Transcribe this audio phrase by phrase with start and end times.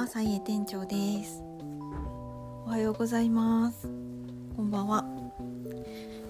[0.00, 1.42] は、サイエ店長です。
[2.64, 3.86] おはようございます。
[4.56, 5.04] こんばんは。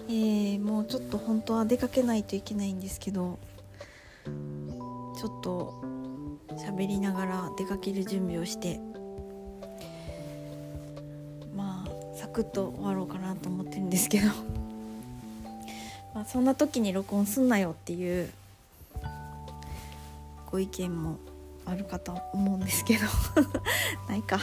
[0.09, 3.39] えー、もうちょっと本当は出かけないといけないんですけど、
[4.25, 5.85] ちょっと
[6.49, 8.81] 喋りながら出かける準備をして、
[11.55, 14.27] まあサクッと終わろうかなと思ってるんですけど、
[16.13, 18.31] まあそんな時に録音すんなよっていう
[20.51, 21.19] ご意見も
[21.71, 23.07] あるかと思うんですけど。
[24.09, 24.39] ないか。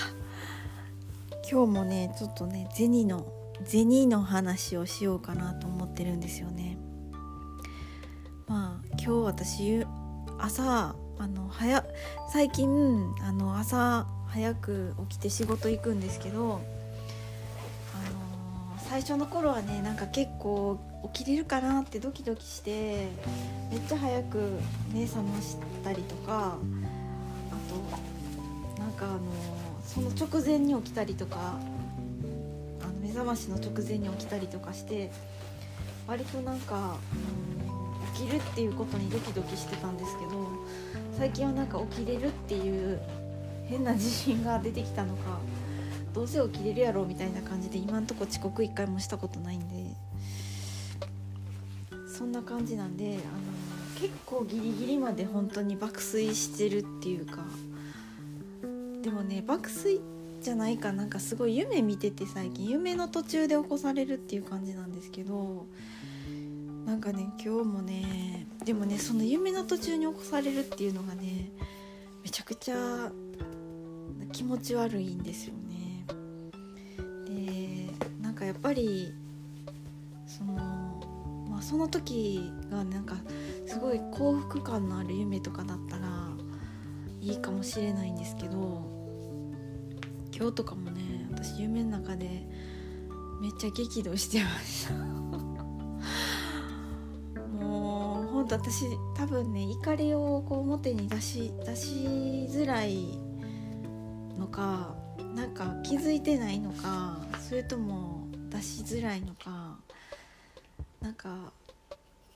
[1.49, 3.25] 今日もねちょっとね銭の
[3.63, 6.77] 銭の話をしようかなと思ってるんですよね。
[8.47, 9.85] まあ今日私
[10.39, 11.85] 朝あの早
[12.31, 12.69] 最近
[13.21, 16.55] あの朝早く起きて仕事行くんですけどあ
[18.09, 20.79] の最初の頃はねなんか結構
[21.13, 23.07] 起きれるかなってドキドキして
[23.71, 24.59] めっちゃ早く
[24.93, 26.57] 目覚ましたりとか
[29.17, 29.31] の
[29.85, 31.59] その直前に起きたりとか
[32.81, 35.11] あの目覚ましの直前に起きたりとかして
[36.07, 40.31] 割となんか、うん、起きるっていうことにドキドキしてたんですけど
[41.17, 42.99] 最近はなんか起きれるっていう
[43.67, 45.39] 変な自信が出てきたのか
[46.13, 49.95] どうせ起きれるやろみたいな感じで今んとこ遅刻一回もしたことないんで
[52.07, 53.19] そんな感じなんであの
[53.99, 57.43] 結構ギリギリまで本当に爆睡してるっていうか
[59.07, 60.01] でもね爆睡
[60.41, 65.65] じゃないかなんかすごい夢見てて最近夢の途中で起こされるっていう感じなんですけど
[66.85, 71.53] なんかね今日もねでもねその夢の途中に起こされるっていうのがね
[72.21, 73.09] めちゃくちゃ
[74.33, 76.05] 気持ち悪いんですよね。
[77.25, 77.89] で
[78.21, 79.13] なんかやっぱり
[80.25, 80.53] その
[81.49, 83.15] まあその時がなんか
[83.65, 86.27] すごい幸福感のある夢とかだったら
[87.27, 88.96] いいかもしれないんですけど
[90.37, 91.17] 今日とかもね。
[91.37, 92.25] 私夢の中で
[93.39, 94.93] めっちゃ激怒してました
[97.53, 101.89] もうほんと私多分ね怒りをこう表に出し出し
[102.49, 103.19] づらい
[104.39, 104.95] のか
[105.35, 109.77] なんか気づいてないのかそれとも出しづらいのか
[110.99, 111.51] なんか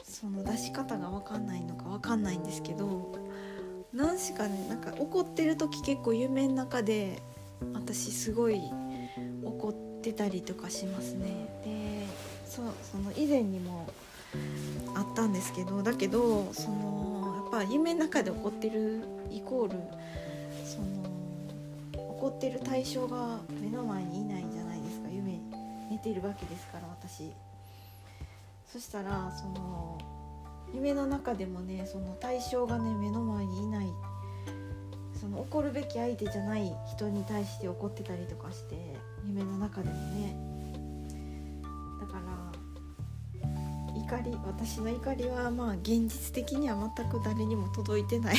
[0.04, 3.18] その出し方が分かんないのか分かんないんですけど
[3.94, 7.24] 何しかねなんか怒ってる時結構夢の中で
[7.74, 8.62] 私すごい
[9.44, 11.28] 怒ってたりとかしますね。
[11.64, 12.08] で
[12.46, 13.88] そその以前にも
[14.96, 19.78] あったんですけどだけどそのやっぱ夢の中で怒ってるイコール
[20.66, 25.10] その怒ってる対象が目の前にいないじゃないですか。
[25.10, 25.40] 夢
[25.90, 27.32] 寝てるわけですから私。
[28.72, 29.98] そしたらその
[30.74, 33.88] 夢の中でもねその対象がね目の前にいない
[35.22, 38.76] その怒るべき相手じゃない人に対して怒ってたりとかして
[39.24, 40.36] 夢の中でもね。
[42.02, 48.38] だから怒り私の怒りはまあ現実的には全く誰にも届いてない。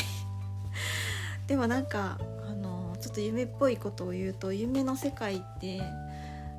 [1.47, 5.79] でもなんかあのちょっと夢っぽいことを言うと夢の世界って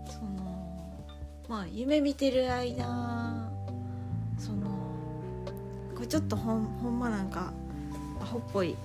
[0.08, 0.96] その
[1.50, 3.52] まあ夢見てる間
[4.38, 4.70] その
[5.94, 7.52] これちょっとほんほんまなんか
[8.22, 8.78] アホっぽい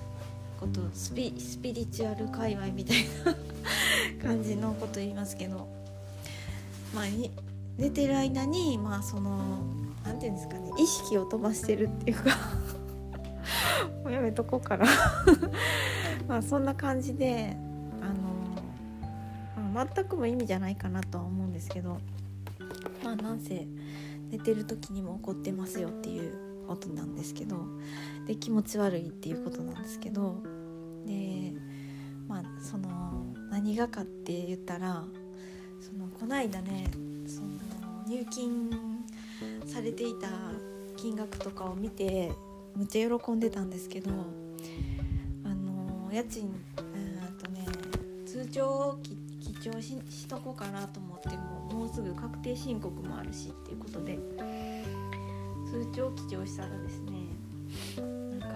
[0.59, 5.67] ことスピスピリチュアル界隈みたいな感じのこと言いますけど。
[6.93, 7.05] まあ
[7.77, 9.63] 寝てる間にまあその
[10.03, 12.35] なんていうんですかね意識を飛ばしてるっていうか。
[14.03, 14.85] もうやめとこうかな。
[16.27, 17.55] まあそんな感じで
[18.01, 21.99] あの、まあ、全くも意味じゃないかなとは思うんですけど。
[23.03, 23.65] まあなんせ
[24.29, 27.57] 寝てる時にも怒ってますよっていうことなんですけど
[28.27, 30.35] で気持ち悪いっていうことなんですけど
[31.07, 31.53] で
[32.27, 35.03] まあその何がかって言ったら
[35.81, 36.85] そのこないだね
[37.25, 37.47] その
[38.07, 38.69] 入金
[39.65, 40.27] されていた
[40.95, 42.31] 金額とかを見て
[42.75, 44.11] むっちゃ喜んでたんですけど
[45.43, 46.53] あの家賃うん
[47.43, 47.65] とね
[48.27, 54.19] 通帳記帳ししとこうかなと思ってももうすぐ確定申告もあるしっていうことで
[55.69, 57.13] 通帳記帳したらですね
[57.97, 58.47] なんか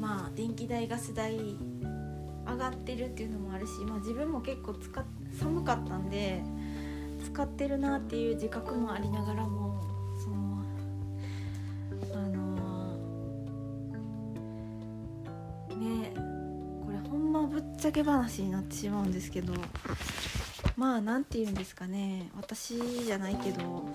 [0.00, 5.04] まあ電気代ガス代上がってるっていうのもあるし、まあ、自分も結構使っ
[5.38, 6.42] 寒かったんで
[7.24, 9.80] 使ってるなっていう自覚もありながらも
[10.22, 10.62] その
[12.14, 12.96] あの
[15.78, 16.12] ね
[16.84, 19.54] これほんまぶっちゃけ話になってしまうんですけど
[20.76, 23.91] まあなんて言うんですかね私じゃないけど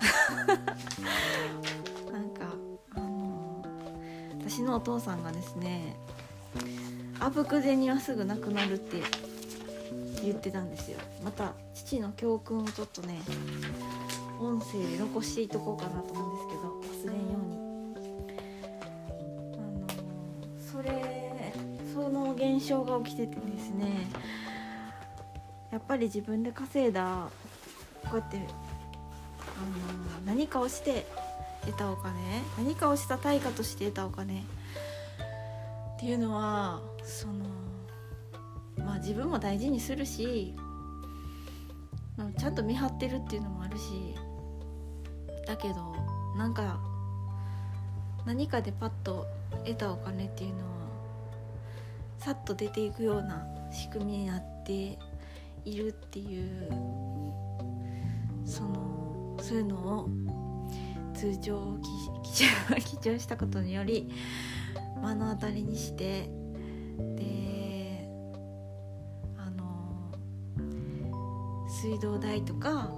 [2.12, 2.54] なんか
[2.94, 3.64] あの
[4.40, 5.96] 私のお父さんがですね
[7.20, 9.02] あぶく銭はすぐなくなるって
[10.22, 10.98] 言ってたんですよ。
[11.24, 13.18] また父の教訓をちょっとね
[14.40, 17.58] 音声で残していとこうかなと思うんですけど忘れんように。
[19.54, 19.86] あの
[20.72, 21.52] それ
[21.92, 24.06] その現象が起きててですね
[25.72, 27.28] やっぱり自分で稼いだ
[28.04, 28.40] こうやって
[30.28, 31.06] 何かをして
[31.64, 32.12] 得たお金
[32.58, 34.42] 何かをした対価として得たお金っ
[35.98, 37.34] ていうのはその
[38.76, 40.54] まあ自分も大事にするし
[42.36, 44.14] ちゃんと見張ってるっていうのもあるし
[45.46, 45.96] だけど
[46.36, 46.78] なんか
[48.26, 49.26] 何かでパッと
[49.64, 50.64] 得たお金っていうのは
[52.18, 54.98] さっと出ていくような仕組みになって
[55.64, 56.68] いるっていう
[58.44, 58.87] その
[59.48, 60.10] そういうのを
[61.14, 61.78] 通常を
[62.84, 64.10] 記帳したことにより
[65.02, 66.28] 目の当たりにして
[67.16, 68.06] で
[69.38, 70.12] あの
[71.66, 72.90] 水道代とか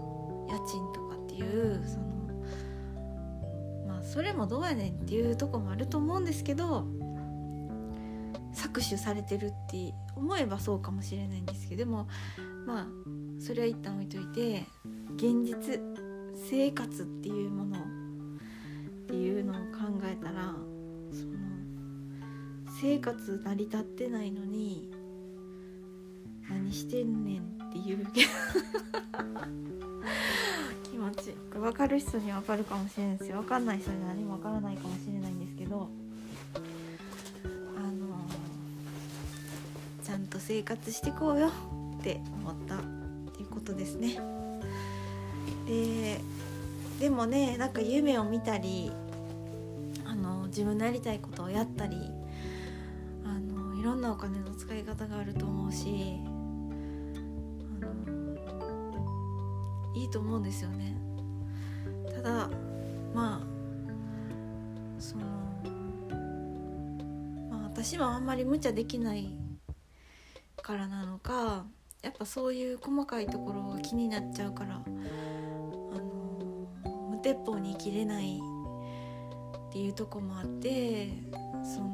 [0.49, 2.05] 家賃とかっていうその
[3.87, 6.85] まあそれもどうやねんっていうとこもあると思うんですけど
[8.57, 12.09] 搾取されてるって思えばそうかもしれないんですけどでも
[12.67, 12.87] まあ
[13.41, 14.65] それは一旦置いといて
[15.15, 15.81] 現実
[16.49, 17.83] 生活っていうものっ
[19.07, 19.61] ていうのを考
[20.05, 20.55] えたら
[21.13, 21.33] その
[22.81, 24.91] 生活成り立ってないのに
[26.49, 28.25] 何してんねんっていう気
[30.97, 35.89] 持ち分かる人には分かるかもしれないですよ分かんない人には何も分からないかもしれないんですけど
[37.77, 37.91] あの
[40.05, 41.49] ちゃんと生活してこうよ
[41.99, 42.79] って思ったっ
[43.37, 44.19] ていうことですね。
[45.71, 46.21] で
[46.99, 48.91] でもねなんか夢を見たり
[50.05, 51.97] あの自分のやりたいことをやったり
[53.25, 57.95] あのいろんなお金の使い方があると思うしあの
[59.95, 60.97] いいと思うんですよね。
[62.13, 62.51] ただ
[63.15, 63.47] まあ
[64.99, 65.25] その
[67.49, 69.31] まあ私もあんまり無茶できない
[70.61, 71.65] からなのか
[72.03, 74.83] やっぱそういう細かいところが気になっちゃうから
[77.31, 78.41] 鉄砲に生きれない
[79.69, 81.11] っていうとこもあって
[81.63, 81.87] その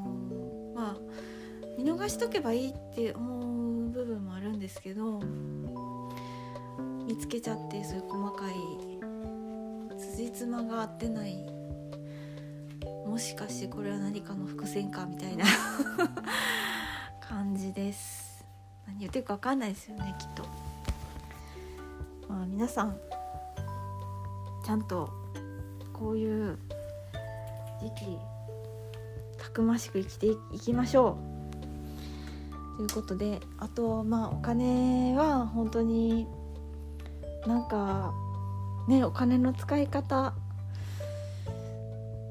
[0.74, 0.96] まあ
[1.76, 5.20] 見逃しとけばいいって思う部分もあるんですけど
[7.06, 8.54] 見つけちゃってそういう細かい
[9.98, 11.36] 辻褄が合ってない
[13.06, 15.44] もしかしてこれは何かの伏線かみたいな
[17.20, 18.44] 感じです。
[18.86, 20.44] 何言ってるか分かんないですよねきっと。
[22.28, 22.98] まあ皆さん
[24.64, 25.15] ちゃんと
[25.98, 26.58] こういう
[27.81, 28.19] 時期
[29.38, 32.76] たくましく生きていきましょう。
[32.76, 36.26] ということであとまあお金は本当に
[37.46, 38.12] なんか
[38.87, 40.34] ねお金の使い方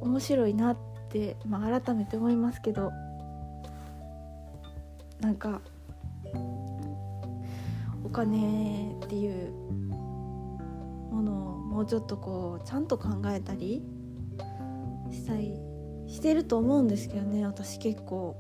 [0.02, 0.78] 面白いなっ
[1.10, 2.92] て、まあ、改めて思いますけど
[5.20, 5.62] なんか
[8.04, 9.52] お金っていう
[11.76, 13.84] もうちょっとこうちゃんと考えたり
[15.12, 15.60] したい
[16.08, 17.46] してると思うんですけどね。
[17.46, 18.38] 私結構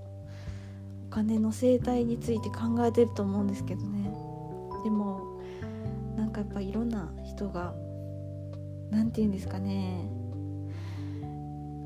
[1.07, 4.09] お金の生態について考えてると思うんですけどね。
[4.85, 5.41] でも
[6.15, 7.75] なんかやっぱいろんな人が
[8.89, 10.09] 何て言うんですかね。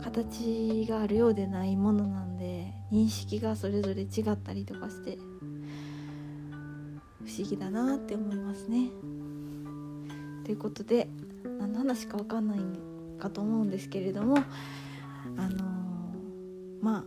[0.04, 5.18] 形があるようでないものなんで認識がそれぞれ違ったりとかして
[7.26, 8.92] 不思議だなって思いますね。
[10.46, 11.08] ということで
[11.60, 12.60] 何の話か分かんない
[13.20, 14.42] かと思うんですけれどもあ
[15.42, 15.62] のー、
[16.82, 17.04] まあ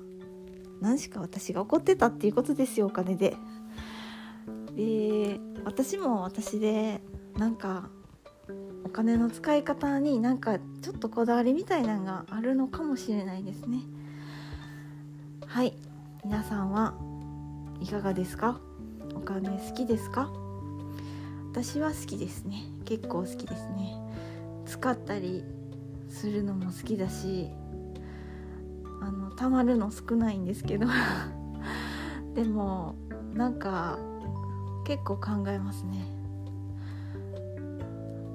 [0.81, 3.37] 何しか私が怒ってたっていうことですよお金で。
[4.77, 7.01] で私も私で
[7.37, 7.89] なんか
[8.85, 13.79] お金の使い方になんかちょっとこだわりみたいなのがあるのかもしれないですね。
[15.47, 15.75] はい。
[16.25, 16.95] 皆さんは
[17.81, 18.61] いかがですか？
[19.15, 20.31] お金好きですか？
[21.53, 22.65] 私は好きですね。
[22.85, 23.95] 結構好きですね。
[24.73, 25.45] 使ったり
[26.09, 27.51] するのも好きだし
[29.03, 30.87] あのたまるの少ないんですけど。
[32.35, 32.95] でも
[33.35, 33.99] なんか
[34.87, 36.07] 結構考えますね。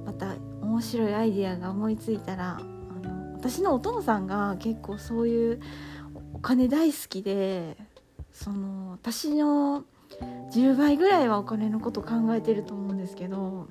[0.05, 5.59] また面白いアイディアが思いついたらあの私のお父さんが結構そういう
[6.33, 7.75] お金大好きで
[8.31, 9.83] その私の
[10.53, 13.67] 10倍ぐらいはお金のこと考えてると思うんですけど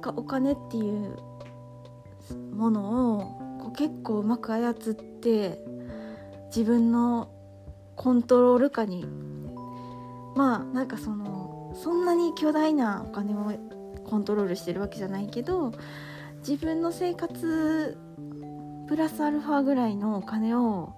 [0.00, 1.16] かお金っていう
[2.54, 5.58] ものをこう結構うまく操って
[6.48, 7.30] 自分の
[7.96, 9.06] コントロール下に
[10.36, 13.52] まあなんかそのそんなに巨大なお金を
[14.04, 15.72] コントロールしてるわけじゃないけど
[16.38, 17.98] 自分の生活
[18.88, 20.94] プラスアルファぐらいのお金を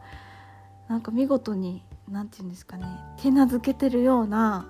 [0.88, 2.86] なんか見事に何て言うんですかね
[3.18, 4.68] 手なずけてるような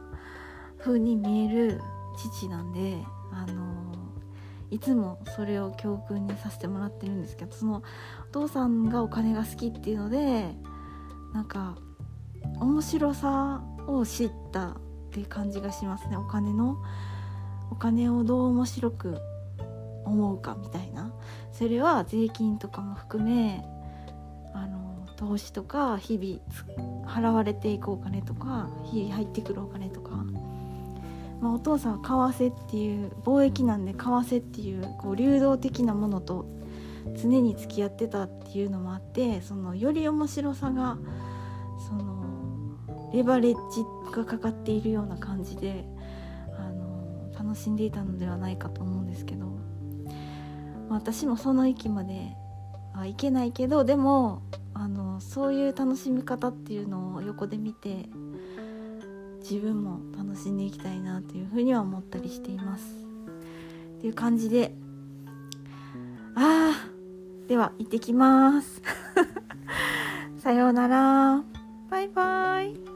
[0.79, 1.81] 風に見える
[2.17, 2.99] 父なんで
[3.33, 3.82] あの
[4.73, 7.83] いつもそれを教訓にさせてもらってるんですけどその
[8.31, 10.49] お父さんがお金が好きっていうので
[11.35, 11.77] なんか
[12.59, 14.77] 面白さを知ったっ
[15.13, 16.17] ていう感じがしますね。
[16.17, 16.79] お金の
[17.71, 19.19] お金をどう面白く
[20.05, 21.13] 思うかみたいな。
[21.53, 23.63] それは税金とかも含め
[24.55, 30.25] あの投資とか日々払われていくお金とか日々入ってくるお金とか、
[31.43, 36.47] まあ、お父さんは為替っていう貿易なんで為替っていうこう流動的なものと
[37.21, 40.97] 常に付き合ってたっていうのもあってそのより面白さが
[41.89, 42.23] その
[43.13, 43.85] レバレッジ
[44.17, 45.85] がかかっているような感じで
[46.57, 49.53] あの楽しんでいたのではないかと思うんですけど、ま
[50.91, 52.37] あ、私もその域まで
[52.95, 54.43] はいけないけどでも
[54.75, 58.09] あのそういう楽しみ方っていうのを横で見て
[59.43, 62.85] 自分も楽しんでいきたいなというふうには思ったりしています。
[63.99, 64.75] っていう感じで
[66.35, 68.83] あーでは行ってきます。
[70.39, 71.45] さようなら。
[71.91, 72.92] バイバイ。